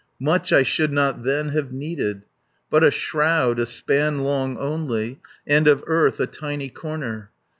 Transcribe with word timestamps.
Much 0.19 0.51
I 0.51 0.63
should 0.63 0.91
not 0.91 1.21
then 1.21 1.49
have 1.49 1.71
needed, 1.71 2.25
But 2.71 2.83
a 2.83 2.89
shroud 2.89 3.59
a 3.59 3.67
span 3.67 4.23
long 4.23 4.57
only, 4.57 5.19
And 5.45 5.67
of 5.67 5.83
earth 5.85 6.19
a 6.19 6.25
tiny 6.25 6.69
corner. 6.69 7.29